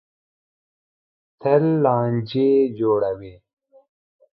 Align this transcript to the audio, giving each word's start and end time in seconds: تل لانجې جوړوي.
تل 1.41 1.63
لانجې 1.83 2.49
جوړوي. 2.77 3.33